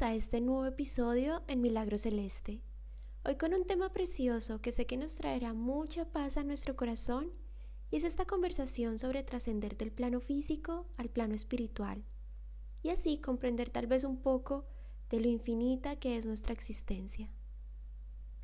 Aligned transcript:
a 0.00 0.14
este 0.14 0.40
nuevo 0.40 0.64
episodio 0.64 1.42
en 1.48 1.60
Milagro 1.60 1.98
Celeste. 1.98 2.62
Hoy 3.26 3.36
con 3.36 3.52
un 3.52 3.66
tema 3.66 3.92
precioso 3.92 4.62
que 4.62 4.72
sé 4.72 4.86
que 4.86 4.96
nos 4.96 5.16
traerá 5.16 5.52
mucha 5.52 6.06
paz 6.06 6.38
a 6.38 6.44
nuestro 6.44 6.76
corazón 6.76 7.30
y 7.90 7.96
es 7.96 8.04
esta 8.04 8.24
conversación 8.24 8.98
sobre 8.98 9.22
trascender 9.22 9.76
del 9.76 9.92
plano 9.92 10.20
físico 10.20 10.86
al 10.96 11.10
plano 11.10 11.34
espiritual 11.34 12.06
y 12.82 12.88
así 12.88 13.18
comprender 13.18 13.68
tal 13.68 13.86
vez 13.86 14.04
un 14.04 14.16
poco 14.16 14.64
de 15.10 15.20
lo 15.20 15.28
infinita 15.28 15.96
que 15.96 16.16
es 16.16 16.24
nuestra 16.24 16.54
existencia. 16.54 17.30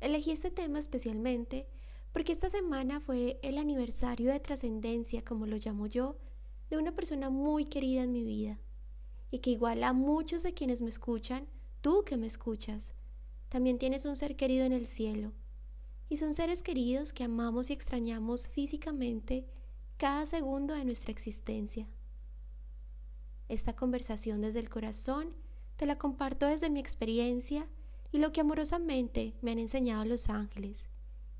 Elegí 0.01 0.29
este 0.29 0.51
tema 0.51 0.77
especialmente 0.77 1.67
porque 2.13 2.31
esta 2.31 2.51
semana 2.51 2.99
fue 2.99 3.39
el 3.41 3.57
aniversario 3.57 4.31
de 4.31 4.39
trascendencia, 4.39 5.23
como 5.25 5.47
lo 5.47 5.57
llamo 5.57 5.87
yo, 5.87 6.19
de 6.69 6.77
una 6.77 6.93
persona 6.93 7.31
muy 7.31 7.65
querida 7.65 8.03
en 8.03 8.11
mi 8.11 8.23
vida 8.23 8.59
y 9.31 9.39
que 9.39 9.51
igual 9.51 9.83
a 9.83 9.93
muchos 9.93 10.43
de 10.43 10.53
quienes 10.53 10.81
me 10.81 10.89
escuchan, 10.89 11.47
tú 11.81 12.03
que 12.03 12.17
me 12.17 12.27
escuchas, 12.27 12.93
también 13.49 13.77
tienes 13.77 14.05
un 14.05 14.15
ser 14.15 14.35
querido 14.35 14.65
en 14.65 14.73
el 14.73 14.87
cielo. 14.87 15.33
Y 16.09 16.17
son 16.17 16.33
seres 16.33 16.63
queridos 16.63 17.13
que 17.13 17.23
amamos 17.23 17.69
y 17.69 17.73
extrañamos 17.73 18.47
físicamente 18.47 19.45
cada 19.97 20.25
segundo 20.25 20.73
de 20.73 20.85
nuestra 20.85 21.11
existencia. 21.11 21.87
Esta 23.47 23.75
conversación 23.75 24.41
desde 24.41 24.59
el 24.59 24.69
corazón 24.69 25.35
te 25.75 25.85
la 25.85 25.97
comparto 25.97 26.47
desde 26.47 26.69
mi 26.69 26.79
experiencia 26.79 27.67
y 28.11 28.17
lo 28.17 28.31
que 28.31 28.41
amorosamente 28.41 29.35
me 29.41 29.51
han 29.51 29.59
enseñado 29.59 30.03
los 30.05 30.29
ángeles, 30.29 30.87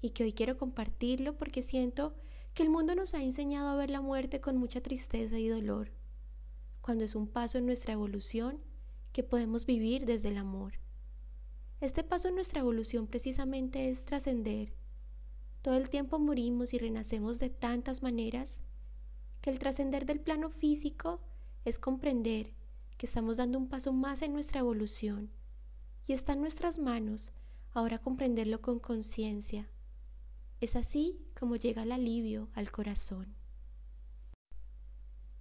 y 0.01 0.11
que 0.11 0.23
hoy 0.23 0.33
quiero 0.33 0.57
compartirlo 0.57 1.35
porque 1.35 1.61
siento 1.61 2.15
que 2.53 2.63
el 2.63 2.69
mundo 2.69 2.93
nos 2.95 3.13
ha 3.15 3.23
enseñado 3.23 3.69
a 3.69 3.75
ver 3.75 3.89
la 3.89 4.01
muerte 4.01 4.39
con 4.39 4.57
mucha 4.57 4.81
tristeza 4.81 5.39
y 5.39 5.47
dolor 5.47 5.98
cuando 6.89 7.05
es 7.05 7.13
un 7.13 7.27
paso 7.27 7.59
en 7.59 7.67
nuestra 7.67 7.93
evolución 7.93 8.63
que 9.11 9.21
podemos 9.21 9.67
vivir 9.67 10.07
desde 10.07 10.29
el 10.29 10.37
amor. 10.37 10.79
Este 11.81 12.03
paso 12.03 12.29
en 12.29 12.33
nuestra 12.33 12.61
evolución 12.61 13.05
precisamente 13.05 13.91
es 13.91 14.05
trascender. 14.05 14.73
Todo 15.61 15.75
el 15.75 15.91
tiempo 15.91 16.17
morimos 16.17 16.73
y 16.73 16.79
renacemos 16.79 17.37
de 17.37 17.51
tantas 17.51 18.01
maneras 18.01 18.61
que 19.39 19.51
el 19.51 19.59
trascender 19.59 20.07
del 20.07 20.19
plano 20.19 20.49
físico 20.49 21.21
es 21.63 21.77
comprender 21.77 22.55
que 22.97 23.05
estamos 23.05 23.37
dando 23.37 23.59
un 23.59 23.69
paso 23.69 23.93
más 23.93 24.23
en 24.23 24.33
nuestra 24.33 24.61
evolución 24.61 25.29
y 26.07 26.13
está 26.13 26.33
en 26.33 26.41
nuestras 26.41 26.79
manos 26.79 27.33
ahora 27.69 27.99
comprenderlo 27.99 28.61
con 28.61 28.79
conciencia. 28.79 29.69
Es 30.59 30.75
así 30.75 31.21
como 31.39 31.55
llega 31.55 31.83
el 31.83 31.91
alivio 31.91 32.49
al 32.55 32.71
corazón. 32.71 33.38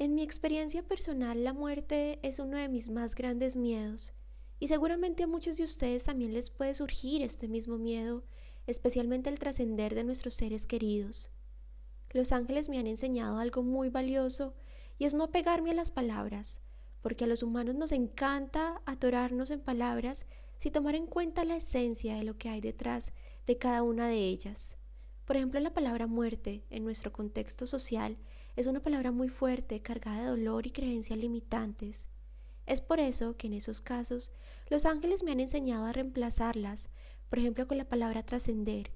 En 0.00 0.14
mi 0.14 0.22
experiencia 0.22 0.84
personal, 0.84 1.42
la 1.42 1.52
muerte 1.52 2.20
es 2.22 2.38
uno 2.38 2.56
de 2.56 2.68
mis 2.68 2.88
más 2.88 3.16
grandes 3.16 3.56
miedos, 3.56 4.12
y 4.60 4.68
seguramente 4.68 5.24
a 5.24 5.27
muchos 5.27 5.56
de 5.56 5.64
ustedes 5.64 6.04
también 6.04 6.32
les 6.32 6.50
puede 6.50 6.72
surgir 6.74 7.20
este 7.20 7.48
mismo 7.48 7.78
miedo, 7.78 8.22
especialmente 8.69 9.28
el 9.28 9.41
trascender 9.41 9.96
de 9.96 10.04
nuestros 10.04 10.34
seres 10.34 10.69
queridos. 10.69 11.32
Los 12.10 12.30
ángeles 12.30 12.69
me 12.69 12.78
han 12.78 12.86
enseñado 12.86 13.41
algo 13.41 13.64
muy 13.64 13.88
valioso, 13.88 14.54
y 14.98 15.04
es 15.04 15.14
no 15.14 15.24
apegarme 15.24 15.72
a 15.72 15.74
las 15.74 15.91
palabras, 15.91 16.60
porque 17.00 17.24
a 17.24 17.26
los 17.26 17.42
humanos 17.42 17.74
nos 17.74 17.91
encanta 17.91 18.80
atorarnos 18.86 19.50
en 19.50 19.60
palabras 19.60 20.26
sin 20.58 20.70
tomar 20.70 20.94
en 20.94 21.08
cuenta 21.08 21.44
la 21.44 21.56
esencia 21.56 22.14
de 22.14 22.22
lo 22.22 22.38
que 22.38 22.50
hay 22.50 22.60
detrás 22.60 23.12
de 23.48 23.58
cada 23.58 23.82
una 23.82 24.06
de 24.06 24.19
ellas. 24.19 24.76
Por 25.24 25.36
ejemplo, 25.36 25.58
la 25.58 25.74
palabra 25.74 26.06
muerte, 26.06 26.64
en 26.70 26.84
nuestro 26.84 27.12
contexto 27.12 27.66
social, 27.66 28.16
es 28.58 28.66
una 28.66 28.82
palabra 28.82 29.12
muy 29.12 29.28
fuerte, 29.28 29.80
cargada 29.82 30.22
de 30.22 30.30
dolor 30.30 30.66
y 30.66 30.72
creencias 30.72 31.16
limitantes. 31.16 32.08
Es 32.66 32.80
por 32.80 32.98
eso 32.98 33.36
que 33.36 33.46
en 33.46 33.52
esos 33.52 33.80
casos 33.80 34.32
los 34.68 34.84
ángeles 34.84 35.22
me 35.22 35.30
han 35.30 35.38
enseñado 35.38 35.84
a 35.84 35.92
reemplazarlas, 35.92 36.91
por 37.30 37.38
ejemplo 37.38 37.68
con 37.68 37.78
la 37.78 37.88
palabra 37.88 38.24
trascender, 38.24 38.91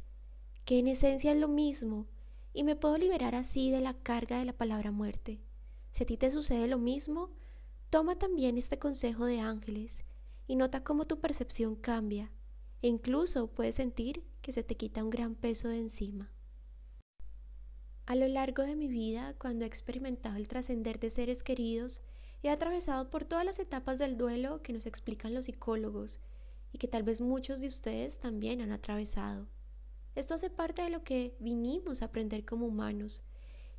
que 0.65 0.81
en 0.81 0.89
esencia 0.89 1.31
es 1.31 1.39
lo 1.39 1.47
mismo, 1.47 2.09
y 2.53 2.65
me 2.65 2.75
puedo 2.75 2.99
liberar 2.99 3.37
así 3.37 3.71
de 3.71 3.81
la 3.81 3.95
carga 3.95 4.41
de 4.41 4.47
la 4.47 4.53
palabra 4.53 4.91
muerte. 4.91 5.41
Si 5.93 6.03
a 6.03 6.07
ti 6.07 6.17
te 6.17 6.33
sucede 6.33 6.67
lo 6.67 6.79
mismo, 6.79 7.31
toma 7.89 8.19
también 8.19 8.59
este 8.59 8.81
consejo 8.81 9.27
de 9.27 9.39
ángeles 9.39 10.05
y 10.49 10.57
nota 10.57 10.83
cómo 10.83 11.05
tu 11.05 11.21
percepción 11.21 11.77
cambia, 11.77 12.33
e 12.83 12.89
incluso 12.89 13.47
puedes 13.47 13.77
sentir 13.77 14.25
que 14.41 14.51
se 14.51 14.65
te 14.65 14.77
quita 14.77 15.05
un 15.05 15.11
gran 15.11 15.37
peso 15.37 15.69
de 15.69 15.79
encima. 15.79 16.33
A 18.05 18.17
lo 18.17 18.27
largo 18.27 18.65
de 18.65 18.75
mi 18.75 18.89
vida, 18.89 19.35
cuando 19.39 19.65
he 19.65 19.69
experimentado 19.69 20.37
el 20.37 20.49
trascender 20.49 20.99
de 20.99 21.09
seres 21.09 21.43
queridos, 21.43 22.03
he 22.43 22.51
atravesado 22.51 23.11
por 23.11 23.25
todas 23.25 23.45
las 23.45 23.61
etapas 23.61 23.99
del 23.99 24.17
duelo 24.17 24.61
que 24.63 24.73
nos 24.73 24.87
explican 24.87 25.35
los 25.35 25.45
psicólogos 25.45 26.21
y 26.73 26.79
que 26.79 26.89
tal 26.89 27.05
vez 27.05 27.21
muchos 27.21 27.61
de 27.61 27.69
ustedes 27.69 28.19
también 28.19 28.61
han 28.61 28.73
atravesado. 28.73 29.49
Esto 30.17 30.35
hace 30.35 30.51
parte 30.51 30.83
de 30.83 30.91
lo 30.91 31.05
que 31.05 31.37
vinimos 31.39 32.03
a 32.03 32.07
aprender 32.07 32.45
como 32.45 32.67
humanos 32.67 33.23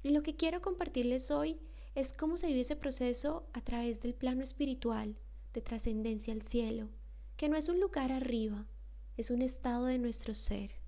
y 0.01 0.11
lo 0.11 0.23
que 0.23 0.35
quiero 0.35 0.61
compartirles 0.61 1.29
hoy 1.29 1.59
es 1.94 2.13
cómo 2.13 2.38
se 2.38 2.47
vive 2.47 2.61
ese 2.61 2.75
proceso 2.75 3.47
a 3.53 3.61
través 3.61 4.01
del 4.01 4.16
plano 4.16 4.41
espiritual, 4.41 5.17
de 5.53 5.61
trascendencia 5.61 6.34
al 6.34 6.41
cielo, 6.41 6.90
que 7.35 7.50
no 7.50 7.57
es 7.57 7.69
un 7.69 7.79
lugar 7.79 8.11
arriba, 8.11 8.66
es 9.17 9.31
un 9.31 9.41
estado 9.41 9.85
de 9.85 10.00
nuestro 10.00 10.34
ser. 10.34 10.82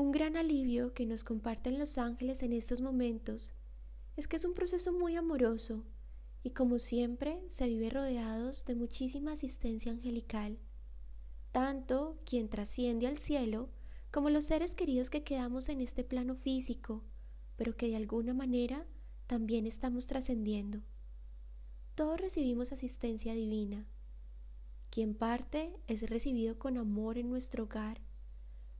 Un 0.00 0.12
gran 0.12 0.38
alivio 0.38 0.94
que 0.94 1.04
nos 1.04 1.24
comparten 1.24 1.78
los 1.78 1.98
ángeles 1.98 2.42
en 2.42 2.54
estos 2.54 2.80
momentos 2.80 3.52
es 4.16 4.28
que 4.28 4.36
es 4.36 4.46
un 4.46 4.54
proceso 4.54 4.94
muy 4.94 5.14
amoroso 5.14 5.84
y 6.42 6.52
como 6.52 6.78
siempre 6.78 7.44
se 7.48 7.68
vive 7.68 7.90
rodeados 7.90 8.64
de 8.64 8.76
muchísima 8.76 9.32
asistencia 9.32 9.92
angelical, 9.92 10.58
tanto 11.52 12.18
quien 12.24 12.48
trasciende 12.48 13.08
al 13.08 13.18
cielo 13.18 13.68
como 14.10 14.30
los 14.30 14.46
seres 14.46 14.74
queridos 14.74 15.10
que 15.10 15.22
quedamos 15.22 15.68
en 15.68 15.82
este 15.82 16.02
plano 16.02 16.34
físico, 16.34 17.04
pero 17.56 17.76
que 17.76 17.88
de 17.88 17.96
alguna 17.96 18.32
manera 18.32 18.86
también 19.26 19.66
estamos 19.66 20.06
trascendiendo. 20.06 20.80
Todos 21.94 22.18
recibimos 22.18 22.72
asistencia 22.72 23.34
divina. 23.34 23.86
Quien 24.88 25.14
parte 25.14 25.78
es 25.88 26.08
recibido 26.08 26.58
con 26.58 26.78
amor 26.78 27.18
en 27.18 27.28
nuestro 27.28 27.64
hogar 27.64 28.00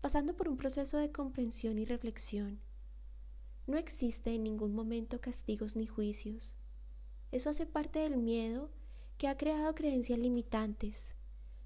pasando 0.00 0.34
por 0.34 0.48
un 0.48 0.56
proceso 0.56 0.98
de 0.98 1.12
comprensión 1.12 1.78
y 1.78 1.84
reflexión. 1.84 2.60
No 3.66 3.76
existe 3.76 4.34
en 4.34 4.42
ningún 4.42 4.74
momento 4.74 5.20
castigos 5.20 5.76
ni 5.76 5.86
juicios. 5.86 6.56
Eso 7.30 7.50
hace 7.50 7.66
parte 7.66 8.00
del 8.00 8.16
miedo 8.16 8.70
que 9.18 9.28
ha 9.28 9.36
creado 9.36 9.74
creencias 9.74 10.18
limitantes, 10.18 11.14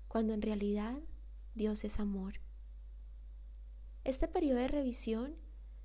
cuando 0.09 0.35
en 0.35 0.43
realidad 0.43 1.01
Dios 1.55 1.85
es 1.85 2.01
amor. 2.01 2.41
Este 4.03 4.29
periodo 4.29 4.59
de 4.59 4.69
revisión 4.69 5.37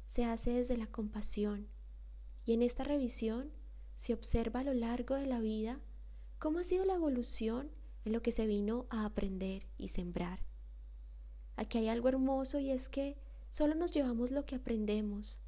se 0.08 0.26
hace 0.26 0.52
desde 0.52 0.76
la 0.76 0.88
compasión 0.88 1.70
y 2.44 2.54
en 2.54 2.64
esta 2.64 2.84
revisión 2.84 3.52
se 3.96 4.14
observa 4.14 4.62
a 4.62 4.64
lo 4.64 4.74
largo 4.74 5.16
de 5.16 5.28
la 5.28 5.40
vida 5.40 5.80
cómo 6.40 6.60
ha 6.60 6.64
sido 6.64 6.84
la 6.84 6.96
evolución 6.96 7.72
en 8.04 8.14
lo 8.14 8.22
que 8.22 8.32
se 8.32 8.48
vino 8.48 8.88
a 8.90 9.06
aprender 9.06 9.68
y 9.78 9.90
sembrar. 9.90 10.49
Aquí 11.60 11.78
hay 11.78 11.90
algo 11.90 12.08
hermoso 12.08 12.60
y 12.60 12.72
es 12.72 12.88
que 12.88 13.18
solo 13.50 13.76
nos 13.76 13.92
llevamos 13.92 14.32
lo 14.32 14.46
que 14.46 14.56
aprendemos 14.56 15.42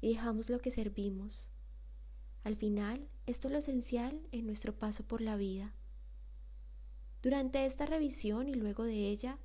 y 0.00 0.14
dejamos 0.14 0.48
lo 0.48 0.60
que 0.60 0.70
servimos. 0.70 1.50
Al 2.42 2.56
final, 2.56 3.06
esto 3.26 3.48
es 3.48 3.52
lo 3.52 3.58
esencial 3.58 4.18
en 4.32 4.46
nuestro 4.46 4.78
paso 4.78 5.06
por 5.06 5.20
la 5.20 5.36
vida. 5.36 5.74
Durante 7.20 7.66
esta 7.66 7.84
revisión 7.84 8.48
y 8.48 8.54
luego 8.54 8.84
de 8.84 9.10
ella, 9.10 9.38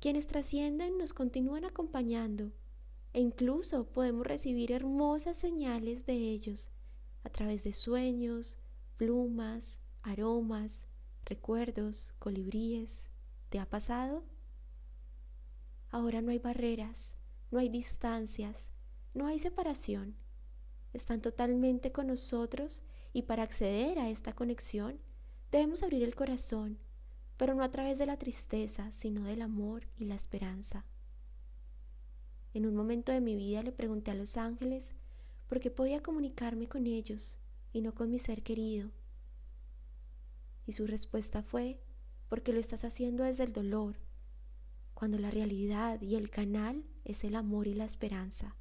quienes 0.00 0.26
trascienden 0.26 0.98
nos 0.98 1.12
continúan 1.12 1.64
acompañando 1.64 2.50
e 3.12 3.20
incluso 3.20 3.86
podemos 3.92 4.26
recibir 4.26 4.72
hermosas 4.72 5.36
señales 5.36 6.06
de 6.06 6.14
ellos 6.14 6.72
a 7.22 7.30
través 7.30 7.62
de 7.62 7.72
sueños, 7.72 8.58
plumas, 8.96 9.78
aromas, 10.02 10.88
recuerdos, 11.24 12.14
colibríes. 12.18 13.10
¿Te 13.48 13.60
ha 13.60 13.70
pasado? 13.70 14.24
Ahora 15.94 16.22
no 16.22 16.32
hay 16.32 16.40
barreras, 16.40 17.14
no 17.52 17.60
hay 17.60 17.68
distancias, 17.68 18.68
no 19.14 19.28
hay 19.28 19.38
separación. 19.38 20.16
Están 20.92 21.22
totalmente 21.22 21.92
con 21.92 22.08
nosotros 22.08 22.82
y 23.12 23.22
para 23.22 23.44
acceder 23.44 24.00
a 24.00 24.10
esta 24.10 24.32
conexión 24.32 24.98
debemos 25.52 25.84
abrir 25.84 26.02
el 26.02 26.16
corazón, 26.16 26.80
pero 27.36 27.54
no 27.54 27.62
a 27.62 27.70
través 27.70 27.98
de 27.98 28.06
la 28.06 28.18
tristeza, 28.18 28.90
sino 28.90 29.22
del 29.22 29.40
amor 29.40 29.86
y 29.96 30.06
la 30.06 30.16
esperanza. 30.16 30.84
En 32.54 32.66
un 32.66 32.74
momento 32.74 33.12
de 33.12 33.20
mi 33.20 33.36
vida 33.36 33.62
le 33.62 33.70
pregunté 33.70 34.10
a 34.10 34.14
los 34.14 34.36
ángeles 34.36 34.94
por 35.46 35.60
qué 35.60 35.70
podía 35.70 36.02
comunicarme 36.02 36.66
con 36.66 36.88
ellos 36.88 37.38
y 37.72 37.82
no 37.82 37.94
con 37.94 38.10
mi 38.10 38.18
ser 38.18 38.42
querido. 38.42 38.90
Y 40.66 40.72
su 40.72 40.88
respuesta 40.88 41.44
fue, 41.44 41.80
porque 42.28 42.52
lo 42.52 42.58
estás 42.58 42.84
haciendo 42.84 43.22
desde 43.22 43.44
el 43.44 43.52
dolor, 43.52 44.00
cuando 44.94 45.18
la 45.18 45.30
realidad 45.30 46.00
y 46.00 46.14
el 46.14 46.30
canal 46.30 46.84
es 47.04 47.24
el 47.24 47.36
amor 47.36 47.66
y 47.66 47.74
la 47.74 47.84
esperanza. 47.84 48.56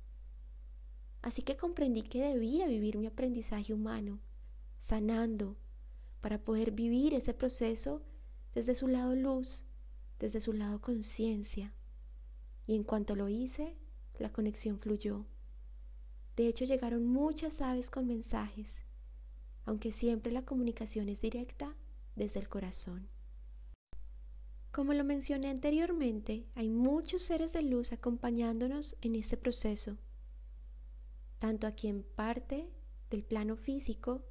Así 1.21 1.41
que 1.41 1.55
comprendí 1.55 2.01
que 2.01 2.21
debía 2.21 2.67
vivir 2.67 2.97
mi 2.97 3.07
aprendizaje 3.07 3.73
humano, 3.73 4.19
sanando, 4.77 5.55
para 6.19 6.43
poder 6.43 6.71
vivir 6.71 7.13
ese 7.13 7.33
proceso 7.33 8.01
desde 8.53 8.75
su 8.75 8.87
lado 8.87 9.15
luz, 9.15 9.65
desde 10.19 10.41
su 10.41 10.53
lado 10.53 10.81
conciencia. 10.81 11.73
Y 12.65 12.75
en 12.75 12.83
cuanto 12.83 13.15
lo 13.15 13.29
hice, 13.29 13.77
la 14.19 14.29
conexión 14.29 14.79
fluyó. 14.79 15.25
De 16.35 16.47
hecho, 16.47 16.65
llegaron 16.65 17.05
muchas 17.05 17.61
aves 17.61 17.89
con 17.89 18.07
mensajes, 18.07 18.83
aunque 19.65 19.91
siempre 19.91 20.31
la 20.31 20.43
comunicación 20.43 21.09
es 21.09 21.21
directa 21.21 21.75
desde 22.15 22.39
el 22.39 22.49
corazón. 22.49 23.09
Como 24.73 24.95
lo 24.95 25.03
mencioné 25.03 25.49
anteriormente, 25.49 26.47
hay 26.55 26.67
muchos 26.67 27.21
seres 27.21 27.53
de 27.53 27.61
luz 27.61 27.91
acompañándonos 27.91 28.97
en 29.01 29.13
este 29.13 29.37
proceso, 29.37 29.99
tanto 31.37 31.67
aquí 31.67 31.89
en 31.89 32.01
parte 32.01 32.67
del 33.11 33.23
plano 33.23 33.55
físico, 33.55 34.23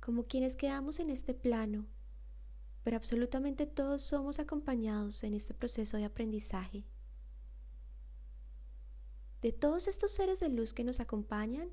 como 0.00 0.24
quienes 0.24 0.56
quedamos 0.56 0.98
en 0.98 1.10
este 1.10 1.34
plano, 1.34 1.86
pero 2.82 2.96
absolutamente 2.96 3.66
todos 3.66 4.00
somos 4.00 4.38
acompañados 4.38 5.22
en 5.22 5.34
este 5.34 5.52
proceso 5.52 5.98
de 5.98 6.06
aprendizaje. 6.06 6.86
De 9.42 9.52
todos 9.52 9.88
estos 9.88 10.10
seres 10.10 10.40
de 10.40 10.48
luz 10.48 10.72
que 10.72 10.84
nos 10.84 11.00
acompañan, 11.00 11.68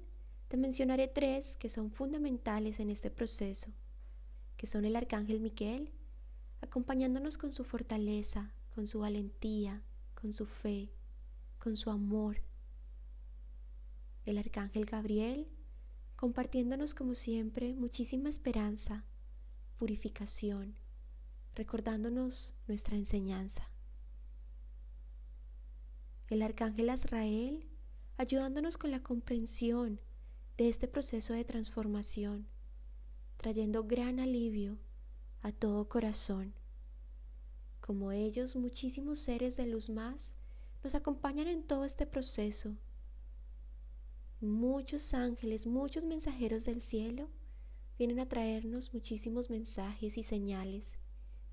te 0.50 0.57
mencionaré 0.57 1.07
tres 1.07 1.56
que 1.56 1.69
son 1.69 1.90
fundamentales 1.90 2.81
en 2.81 2.90
este 2.90 3.10
proceso, 3.10 3.72
que 4.57 4.68
son 4.68 4.84
el 4.84 4.98
Arcángel 4.98 5.40
Miquel, 5.40 5.94
acompañándonos 6.66 7.38
con 7.38 7.52
su 7.52 7.64
fortaleza, 7.64 8.54
con 8.74 8.88
su 8.88 9.00
valentía, 9.00 9.84
con 10.14 10.34
su 10.34 10.46
fe, 10.46 10.92
con 11.58 11.78
su 11.78 11.90
amor. 11.90 12.42
El 14.26 14.38
Arcángel 14.38 14.86
Gabriel, 14.86 15.48
compartiéndonos 16.16 16.94
como 16.94 17.14
siempre 17.14 17.76
muchísima 17.76 18.30
esperanza, 18.30 19.06
purificación, 19.78 20.80
recordándonos 21.56 22.56
nuestra 22.68 22.98
enseñanza 22.98 23.70
el 26.28 26.42
arcángel 26.42 26.90
Azrael, 26.90 27.68
ayudándonos 28.18 28.78
con 28.78 28.90
la 28.90 29.04
comprensión 29.04 30.02
de 30.58 30.70
este 30.70 30.88
proceso 30.88 31.34
de 31.34 31.44
transformación, 31.44 32.48
trayendo 33.38 33.84
gran 33.84 34.20
alivio 34.20 34.80
a 35.45 35.51
todo 35.51 35.88
corazón. 35.88 36.56
Como 37.80 38.12
ellos, 38.12 38.56
muchísimos 38.56 39.19
seres 39.19 39.56
de 39.57 39.68
luz 39.68 39.92
más 39.92 40.36
nos 40.83 40.95
acompañan 40.95 41.47
en 41.47 41.62
todo 41.62 41.86
este 41.86 42.07
proceso. 42.07 42.75
Muchos 44.42 45.13
ángeles, 45.13 45.68
muchos 45.68 46.03
mensajeros 46.03 46.65
del 46.65 46.81
cielo 46.81 47.30
vienen 48.00 48.19
a 48.19 48.27
traernos 48.27 48.92
muchísimos 48.92 49.51
mensajes 49.51 50.18
y 50.18 50.24
señales 50.24 50.95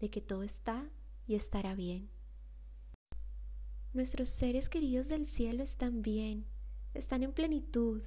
de 0.00 0.08
que 0.08 0.22
todo 0.22 0.42
está 0.42 0.88
y 1.26 1.34
estará 1.34 1.74
bien. 1.74 2.08
Nuestros 3.92 4.30
seres 4.30 4.70
queridos 4.70 5.10
del 5.10 5.26
cielo 5.26 5.62
están 5.62 6.00
bien, 6.00 6.46
están 6.94 7.22
en 7.24 7.34
plenitud 7.34 8.00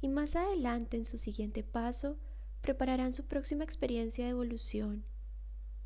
y 0.00 0.06
más 0.06 0.36
adelante 0.36 0.96
en 0.96 1.04
su 1.04 1.18
siguiente 1.18 1.64
paso 1.64 2.18
prepararán 2.60 3.12
su 3.12 3.24
próxima 3.24 3.64
experiencia 3.64 4.26
de 4.26 4.30
evolución 4.30 5.04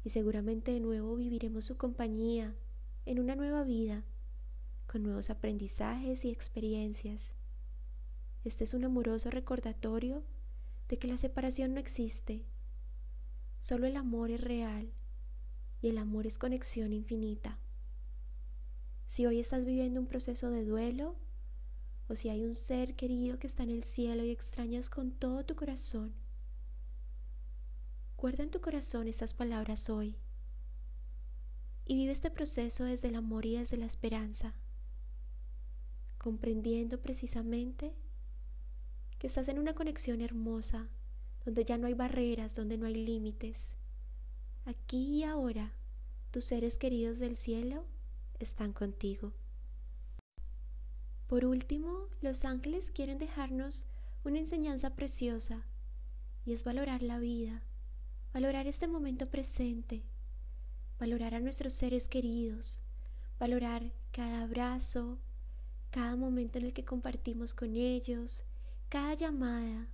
y 0.04 0.10
seguramente 0.10 0.72
de 0.72 0.80
nuevo 0.80 1.16
viviremos 1.16 1.64
su 1.64 1.76
compañía 1.76 2.54
en 3.06 3.18
una 3.18 3.36
nueva 3.36 3.64
vida, 3.64 4.04
con 4.86 5.02
nuevos 5.02 5.30
aprendizajes 5.30 6.24
y 6.24 6.30
experiencias. 6.30 7.32
Este 8.44 8.64
es 8.64 8.74
un 8.74 8.84
amoroso 8.84 9.30
recordatorio 9.30 10.22
de 10.88 10.98
que 10.98 11.08
la 11.08 11.16
separación 11.16 11.74
no 11.74 11.80
existe, 11.80 12.44
solo 13.60 13.86
el 13.86 13.96
amor 13.96 14.30
es 14.30 14.40
real 14.40 14.92
y 15.82 15.88
el 15.88 15.98
amor 15.98 16.26
es 16.26 16.38
conexión 16.38 16.92
infinita. 16.92 17.58
Si 19.06 19.26
hoy 19.26 19.40
estás 19.40 19.64
viviendo 19.64 20.00
un 20.00 20.06
proceso 20.06 20.50
de 20.50 20.64
duelo 20.64 21.16
o 22.08 22.14
si 22.14 22.28
hay 22.28 22.44
un 22.44 22.54
ser 22.54 22.94
querido 22.94 23.38
que 23.38 23.46
está 23.46 23.62
en 23.62 23.70
el 23.70 23.82
cielo 23.82 24.24
y 24.24 24.30
extrañas 24.30 24.90
con 24.90 25.12
todo 25.12 25.44
tu 25.44 25.54
corazón, 25.54 26.14
guarda 28.18 28.42
en 28.42 28.50
tu 28.50 28.60
corazón 28.60 29.06
estas 29.06 29.32
palabras 29.32 29.88
hoy 29.88 30.16
y 31.86 31.94
vive 31.94 32.10
este 32.10 32.32
proceso 32.32 32.82
desde 32.82 33.08
el 33.08 33.14
amor 33.14 33.46
y 33.46 33.56
desde 33.56 33.76
la 33.76 33.86
esperanza, 33.86 34.56
comprendiendo 36.18 37.00
precisamente 37.00 37.94
que 39.20 39.28
estás 39.28 39.46
en 39.46 39.60
una 39.60 39.72
conexión 39.72 40.20
hermosa, 40.20 40.88
donde 41.44 41.64
ya 41.64 41.78
no 41.78 41.86
hay 41.86 41.94
barreras, 41.94 42.56
donde 42.56 42.76
no 42.76 42.86
hay 42.86 42.94
límites. 42.94 43.76
Aquí 44.64 45.18
y 45.18 45.22
ahora, 45.22 45.72
tus 46.32 46.44
seres 46.44 46.76
queridos 46.76 47.20
del 47.20 47.36
cielo 47.36 47.84
están 48.40 48.72
contigo. 48.72 49.32
Por 51.28 51.44
último, 51.44 52.08
los 52.20 52.44
ángeles 52.44 52.90
quieren 52.90 53.18
dejarnos 53.18 53.86
una 54.24 54.40
enseñanza 54.40 54.96
preciosa 54.96 55.68
y 56.44 56.52
es 56.52 56.64
valorar 56.64 57.02
la 57.02 57.18
vida, 57.18 57.62
valorar 58.38 58.68
este 58.68 58.86
momento 58.86 59.28
presente, 59.28 60.04
valorar 60.96 61.34
a 61.34 61.40
nuestros 61.40 61.72
seres 61.72 62.06
queridos, 62.06 62.82
valorar 63.36 63.92
cada 64.12 64.42
abrazo, 64.42 65.18
cada 65.90 66.14
momento 66.14 66.58
en 66.58 66.66
el 66.66 66.72
que 66.72 66.84
compartimos 66.84 67.52
con 67.52 67.74
ellos, 67.74 68.44
cada 68.88 69.14
llamada, 69.14 69.88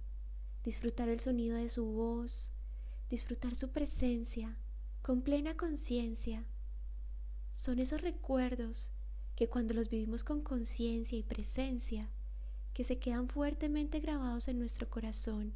disfrutar 0.62 1.08
el 1.08 1.20
sonido 1.20 1.56
de 1.56 1.70
su 1.70 1.86
voz, 1.86 2.50
disfrutar 3.08 3.54
su 3.54 3.70
presencia 3.70 4.58
con 5.00 5.22
plena 5.22 5.56
conciencia 5.56 6.44
son 7.50 7.78
esos 7.78 8.02
recuerdos 8.02 8.92
que 9.36 9.48
cuando 9.48 9.72
los 9.72 9.88
vivimos 9.88 10.22
con 10.22 10.42
conciencia 10.42 11.16
y 11.16 11.22
presencia, 11.22 12.10
que 12.74 12.84
se 12.84 12.98
quedan 12.98 13.26
fuertemente 13.26 14.00
grabados 14.00 14.48
en 14.48 14.58
nuestro 14.58 14.90
corazón. 14.90 15.54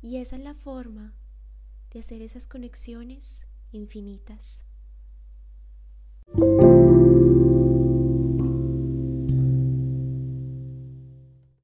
Y 0.00 0.16
esa 0.16 0.36
es 0.36 0.42
la 0.42 0.54
forma 0.54 1.19
de 1.90 2.00
hacer 2.00 2.22
esas 2.22 2.46
conexiones 2.46 3.42
infinitas. 3.72 4.64